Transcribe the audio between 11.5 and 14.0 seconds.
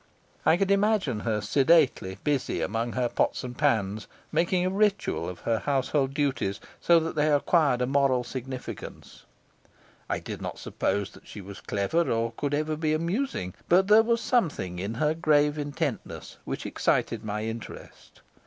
clever or could ever be amusing, but